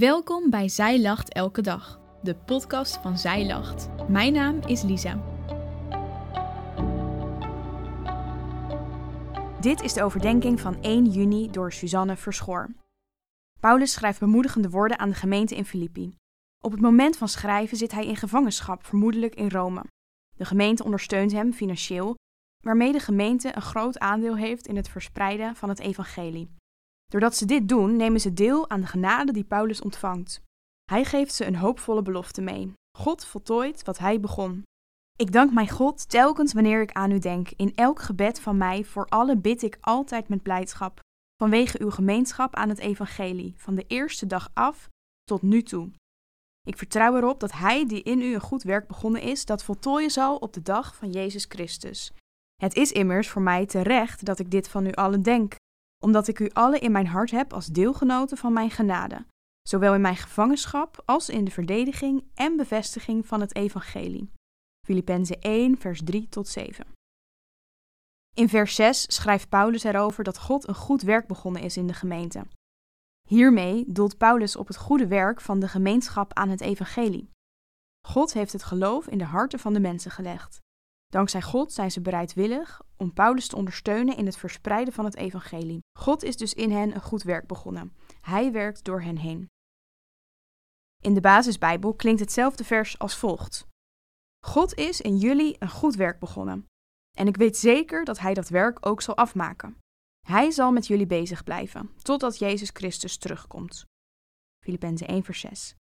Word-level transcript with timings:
Welkom 0.00 0.50
bij 0.50 0.68
Zij 0.68 1.00
Lacht 1.00 1.32
Elke 1.32 1.62
Dag, 1.62 2.00
de 2.22 2.36
podcast 2.36 2.96
van 2.96 3.18
Zij 3.18 3.46
Lacht. 3.46 3.88
Mijn 4.08 4.32
naam 4.32 4.60
is 4.66 4.82
Lisa. 4.82 5.22
Dit 9.60 9.80
is 9.80 9.92
de 9.92 10.02
overdenking 10.02 10.60
van 10.60 10.82
1 10.82 11.04
juni 11.04 11.50
door 11.50 11.72
Suzanne 11.72 12.16
Verschoor. 12.16 12.68
Paulus 13.58 13.92
schrijft 13.92 14.20
bemoedigende 14.20 14.70
woorden 14.70 14.98
aan 14.98 15.08
de 15.08 15.14
gemeente 15.14 15.56
in 15.56 15.64
Filippi. 15.64 16.14
Op 16.64 16.70
het 16.70 16.80
moment 16.80 17.16
van 17.16 17.28
schrijven 17.28 17.76
zit 17.76 17.92
hij 17.92 18.06
in 18.06 18.16
gevangenschap, 18.16 18.84
vermoedelijk 18.84 19.34
in 19.34 19.50
Rome. 19.50 19.84
De 20.36 20.44
gemeente 20.44 20.84
ondersteunt 20.84 21.32
hem 21.32 21.52
financieel, 21.52 22.14
waarmee 22.64 22.92
de 22.92 23.00
gemeente 23.00 23.56
een 23.56 23.62
groot 23.62 23.98
aandeel 23.98 24.36
heeft 24.36 24.66
in 24.66 24.76
het 24.76 24.88
verspreiden 24.88 25.56
van 25.56 25.68
het 25.68 25.78
evangelie. 25.78 26.58
Doordat 27.10 27.36
ze 27.36 27.44
dit 27.44 27.68
doen, 27.68 27.96
nemen 27.96 28.20
ze 28.20 28.32
deel 28.32 28.70
aan 28.70 28.80
de 28.80 28.86
genade 28.86 29.32
die 29.32 29.44
Paulus 29.44 29.80
ontvangt. 29.80 30.42
Hij 30.84 31.04
geeft 31.04 31.34
ze 31.34 31.46
een 31.46 31.56
hoopvolle 31.56 32.02
belofte 32.02 32.40
mee. 32.40 32.72
God 32.98 33.24
voltooit 33.24 33.84
wat 33.84 33.98
hij 33.98 34.20
begon. 34.20 34.62
Ik 35.16 35.32
dank 35.32 35.52
mijn 35.52 35.68
God 35.68 36.08
telkens 36.08 36.52
wanneer 36.52 36.82
ik 36.82 36.92
aan 36.92 37.10
u 37.10 37.18
denk. 37.18 37.48
In 37.56 37.72
elk 37.74 38.00
gebed 38.00 38.40
van 38.40 38.56
mij 38.56 38.84
voor 38.84 39.06
alle 39.06 39.36
bid 39.36 39.62
ik 39.62 39.78
altijd 39.80 40.28
met 40.28 40.42
blijdschap. 40.42 41.00
Vanwege 41.36 41.80
uw 41.80 41.90
gemeenschap 41.90 42.54
aan 42.54 42.68
het 42.68 42.78
evangelie, 42.78 43.54
van 43.56 43.74
de 43.74 43.84
eerste 43.86 44.26
dag 44.26 44.48
af 44.54 44.88
tot 45.24 45.42
nu 45.42 45.62
toe. 45.62 45.90
Ik 46.66 46.78
vertrouw 46.78 47.16
erop 47.16 47.40
dat 47.40 47.52
hij 47.52 47.86
die 47.86 48.02
in 48.02 48.20
u 48.20 48.34
een 48.34 48.40
goed 48.40 48.62
werk 48.62 48.86
begonnen 48.86 49.22
is, 49.22 49.44
dat 49.44 49.64
voltooien 49.64 50.10
zal 50.10 50.36
op 50.36 50.52
de 50.52 50.62
dag 50.62 50.96
van 50.96 51.10
Jezus 51.10 51.44
Christus. 51.48 52.12
Het 52.62 52.74
is 52.76 52.92
immers 52.92 53.28
voor 53.28 53.42
mij 53.42 53.66
terecht 53.66 54.24
dat 54.24 54.38
ik 54.38 54.50
dit 54.50 54.68
van 54.68 54.86
u 54.86 54.92
allen 54.92 55.22
denk, 55.22 55.54
omdat 56.04 56.28
ik 56.28 56.38
u 56.38 56.50
allen 56.52 56.80
in 56.80 56.92
mijn 56.92 57.06
hart 57.06 57.30
heb 57.30 57.52
als 57.52 57.66
deelgenoten 57.66 58.36
van 58.36 58.52
mijn 58.52 58.70
genade, 58.70 59.26
zowel 59.62 59.94
in 59.94 60.00
mijn 60.00 60.16
gevangenschap 60.16 61.02
als 61.04 61.28
in 61.28 61.44
de 61.44 61.50
verdediging 61.50 62.24
en 62.34 62.56
bevestiging 62.56 63.26
van 63.26 63.40
het 63.40 63.54
evangelie. 63.54 64.32
Filippenzen 64.86 65.40
1, 65.40 65.78
vers 65.78 66.00
3 66.04 66.28
tot 66.28 66.48
7. 66.48 66.86
In 68.34 68.48
vers 68.48 68.74
6 68.74 69.14
schrijft 69.14 69.48
Paulus 69.48 69.82
erover 69.82 70.24
dat 70.24 70.38
God 70.38 70.68
een 70.68 70.74
goed 70.74 71.02
werk 71.02 71.26
begonnen 71.26 71.62
is 71.62 71.76
in 71.76 71.86
de 71.86 71.94
gemeente. 71.94 72.46
Hiermee 73.28 73.84
doelt 73.86 74.18
Paulus 74.18 74.56
op 74.56 74.66
het 74.66 74.76
goede 74.76 75.06
werk 75.06 75.40
van 75.40 75.60
de 75.60 75.68
gemeenschap 75.68 76.34
aan 76.34 76.48
het 76.48 76.60
evangelie. 76.60 77.30
God 78.06 78.32
heeft 78.32 78.52
het 78.52 78.62
geloof 78.62 79.06
in 79.06 79.18
de 79.18 79.24
harten 79.24 79.58
van 79.58 79.72
de 79.72 79.80
mensen 79.80 80.10
gelegd. 80.10 80.58
Dankzij 81.10 81.42
God 81.42 81.72
zijn 81.72 81.90
ze 81.90 82.00
bereidwillig 82.00 82.82
om 82.96 83.12
Paulus 83.12 83.48
te 83.48 83.56
ondersteunen 83.56 84.16
in 84.16 84.26
het 84.26 84.36
verspreiden 84.36 84.94
van 84.94 85.04
het 85.04 85.16
evangelie. 85.16 85.82
God 85.98 86.22
is 86.22 86.36
dus 86.36 86.54
in 86.54 86.70
hen 86.70 86.94
een 86.94 87.00
goed 87.00 87.22
werk 87.22 87.46
begonnen. 87.46 87.96
Hij 88.20 88.52
werkt 88.52 88.84
door 88.84 89.02
hen 89.02 89.16
heen. 89.16 89.48
In 91.02 91.14
de 91.14 91.20
basisbijbel 91.20 91.94
klinkt 91.94 92.20
hetzelfde 92.20 92.64
vers 92.64 92.98
als 92.98 93.16
volgt. 93.16 93.66
God 94.46 94.74
is 94.74 95.00
in 95.00 95.16
jullie 95.16 95.56
een 95.58 95.70
goed 95.70 95.94
werk 95.94 96.18
begonnen. 96.18 96.66
En 97.16 97.26
ik 97.26 97.36
weet 97.36 97.56
zeker 97.56 98.04
dat 98.04 98.18
Hij 98.18 98.34
dat 98.34 98.48
werk 98.48 98.86
ook 98.86 99.02
zal 99.02 99.16
afmaken. 99.16 99.78
Hij 100.26 100.50
zal 100.50 100.72
met 100.72 100.86
jullie 100.86 101.06
bezig 101.06 101.44
blijven, 101.44 101.90
totdat 102.02 102.38
Jezus 102.38 102.70
Christus 102.72 103.16
terugkomt. 103.16 103.84
Filippenzen 104.64 105.06
1 105.06 105.24
vers 105.24 105.40
6 105.40 105.74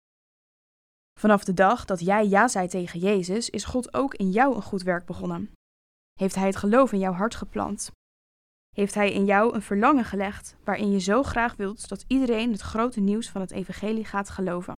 Vanaf 1.20 1.44
de 1.44 1.54
dag 1.54 1.86
dat 1.86 2.00
jij 2.00 2.28
ja 2.28 2.48
zei 2.48 2.68
tegen 2.68 3.00
Jezus, 3.00 3.50
is 3.50 3.64
God 3.64 3.94
ook 3.94 4.14
in 4.14 4.32
jou 4.32 4.56
een 4.56 4.62
goed 4.62 4.82
werk 4.82 5.06
begonnen. 5.06 5.52
Heeft 6.14 6.36
Hij 6.36 6.46
het 6.46 6.56
geloof 6.56 6.92
in 6.92 7.00
jouw 7.00 7.14
hart 7.14 7.36
geplant? 7.36 7.92
Heeft 8.76 8.94
Hij 8.94 9.14
in 9.14 9.26
jou 9.26 9.54
een 9.54 9.62
verlangen 9.62 10.06
gelegd 10.06 10.56
waarin 10.64 10.92
je 10.92 11.00
zo 11.00 11.24
graag 11.24 11.56
wilt 11.56 11.90
dat 11.90 12.06
iedereen 12.08 12.52
het 12.52 12.62
grote 12.62 13.00
nieuws 13.00 13.30
van 13.30 13.42
het 13.42 13.52
Evangelie 13.52 14.06
gaat 14.06 14.30
geloven? 14.30 14.74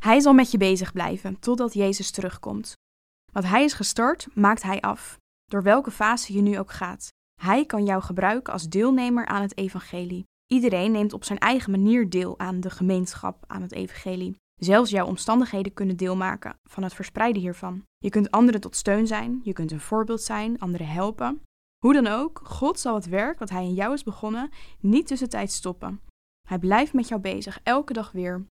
Hij 0.00 0.20
zal 0.20 0.32
met 0.32 0.50
je 0.50 0.58
bezig 0.58 0.92
blijven 0.92 1.38
totdat 1.38 1.74
Jezus 1.74 2.10
terugkomt. 2.10 2.72
Wat 3.32 3.44
Hij 3.44 3.64
is 3.64 3.72
gestart, 3.72 4.28
maakt 4.34 4.62
Hij 4.62 4.80
af, 4.80 5.16
door 5.44 5.62
welke 5.62 5.90
fase 5.90 6.32
je 6.32 6.40
nu 6.40 6.58
ook 6.58 6.70
gaat. 6.70 7.08
Hij 7.40 7.66
kan 7.66 7.84
jou 7.84 8.02
gebruiken 8.02 8.52
als 8.52 8.68
deelnemer 8.68 9.26
aan 9.26 9.42
het 9.42 9.56
Evangelie. 9.56 10.24
Iedereen 10.46 10.92
neemt 10.92 11.12
op 11.12 11.24
zijn 11.24 11.38
eigen 11.38 11.70
manier 11.70 12.10
deel 12.10 12.38
aan 12.38 12.60
de 12.60 12.70
gemeenschap, 12.70 13.44
aan 13.46 13.62
het 13.62 13.72
Evangelie. 13.72 14.36
Zelfs 14.60 14.90
jouw 14.90 15.06
omstandigheden 15.06 15.72
kunnen 15.72 15.96
deel 15.96 16.16
maken 16.16 16.58
van 16.64 16.82
het 16.82 16.94
verspreiden 16.94 17.42
hiervan. 17.42 17.84
Je 17.98 18.10
kunt 18.10 18.30
anderen 18.30 18.60
tot 18.60 18.76
steun 18.76 19.06
zijn, 19.06 19.40
je 19.42 19.52
kunt 19.52 19.70
een 19.70 19.80
voorbeeld 19.80 20.22
zijn, 20.22 20.58
anderen 20.58 20.86
helpen. 20.88 21.42
Hoe 21.84 21.92
dan 21.92 22.06
ook, 22.06 22.40
God 22.44 22.80
zal 22.80 22.94
het 22.94 23.08
werk 23.08 23.38
wat 23.38 23.50
Hij 23.50 23.64
in 23.64 23.74
jou 23.74 23.92
is 23.92 24.02
begonnen 24.02 24.50
niet 24.80 25.06
tussentijds 25.06 25.54
stoppen. 25.54 26.00
Hij 26.48 26.58
blijft 26.58 26.92
met 26.92 27.08
jou 27.08 27.20
bezig, 27.20 27.60
elke 27.62 27.92
dag 27.92 28.12
weer. 28.12 28.46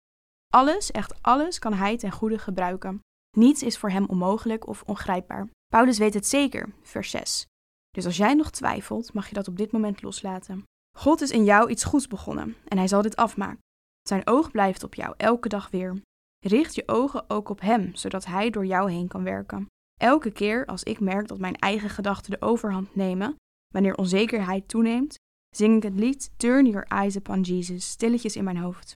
Alles, 0.55 0.91
echt 0.91 1.23
alles, 1.23 1.59
kan 1.59 1.73
Hij 1.73 1.97
ten 1.97 2.13
goede 2.13 2.39
gebruiken. 2.39 3.01
Niets 3.37 3.63
is 3.63 3.79
voor 3.79 3.91
Hem 3.91 4.05
onmogelijk 4.05 4.67
of 4.67 4.83
ongrijpbaar. 4.83 5.49
Paulus 5.67 5.99
weet 5.99 6.15
het 6.15 6.27
zeker, 6.27 6.73
vers 6.83 7.11
6. 7.11 7.47
Dus 7.91 8.05
als 8.05 8.17
jij 8.17 8.35
nog 8.35 8.51
twijfelt, 8.51 9.13
mag 9.13 9.29
je 9.29 9.35
dat 9.35 9.49
op 9.49 9.57
dit 9.57 9.73
moment 9.73 10.03
loslaten. 10.03 10.63
God 10.97 11.21
is 11.21 11.31
in 11.31 11.45
jou 11.45 11.71
iets 11.71 11.85
goeds 11.85 12.07
begonnen 12.07 12.57
en 12.65 12.79
Hij 12.79 12.89
zal 12.89 13.03
dit 13.03 13.17
afmaken. 13.17 13.67
Zijn 14.09 14.27
oog 14.27 14.51
blijft 14.51 14.85
op 14.85 14.95
jou 14.95 15.15
elke 15.17 15.49
dag 15.49 15.71
weer. 15.71 16.01
Richt 16.47 16.75
je 16.75 16.83
ogen 16.87 17.31
ook 17.31 17.49
op 17.49 17.61
Hem, 17.61 17.95
zodat 17.95 18.25
Hij 18.25 18.51
door 18.51 18.67
jou 18.67 18.91
heen 18.91 19.09
kan 19.09 19.25
werken. 19.25 19.67
Elke 20.01 20.31
keer 20.31 20.67
als 20.67 20.83
ik 20.83 21.01
merk 21.01 21.29
dat 21.29 21.39
mijn 21.39 21.57
eigen 21.57 21.91
gedachten 21.91 22.31
de 22.31 22.41
overhand 22.41 22.95
nemen, 22.95 23.37
wanneer 23.75 23.95
onzekerheid 23.95 24.69
toeneemt, 24.69 25.17
zing 25.57 25.77
ik 25.77 25.83
het 25.83 25.99
lied 25.99 26.31
Turn 26.37 26.67
Your 26.67 26.87
Eyes 26.87 27.17
Upon 27.17 27.41
Jesus 27.41 27.91
stilletjes 27.91 28.37
in 28.37 28.45
mijn 28.45 28.57
hoofd. 28.57 28.93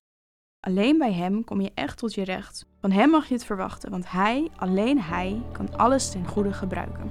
Alleen 0.66 0.98
bij 0.98 1.12
Hem 1.12 1.44
kom 1.44 1.60
je 1.60 1.72
echt 1.74 1.98
tot 1.98 2.14
je 2.14 2.24
recht. 2.24 2.66
Van 2.80 2.90
Hem 2.90 3.10
mag 3.10 3.28
je 3.28 3.34
het 3.34 3.44
verwachten, 3.44 3.90
want 3.90 4.10
Hij, 4.10 4.50
alleen 4.56 5.00
Hij, 5.00 5.42
kan 5.52 5.76
alles 5.76 6.10
ten 6.10 6.26
goede 6.26 6.52
gebruiken. 6.52 7.10